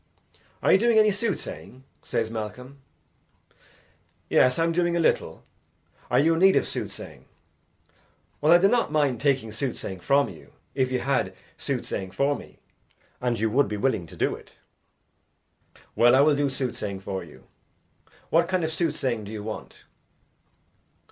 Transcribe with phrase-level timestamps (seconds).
[0.63, 2.79] "Are you doing any soothsaying?" says Malcolm.
[4.29, 5.43] "Yes, I am doing a little.
[6.09, 7.25] Are you in need of soothsaying?"
[8.41, 12.57] "Well, I do not mind taking soothsaying from you, if you had soothsaying for me,
[13.21, 14.53] and you would be willing to do it."
[15.95, 17.43] "Well, I will do soothsaying for you.
[18.31, 19.83] What kind of soothsaying do you want?"